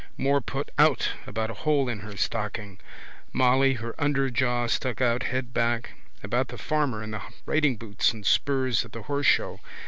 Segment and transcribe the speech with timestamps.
[0.17, 2.79] More put out about a hole in her stocking.
[3.33, 5.91] Molly, her underjaw stuck out, head back,
[6.23, 9.59] about the farmer in the ridingboots and spurs at the horse show.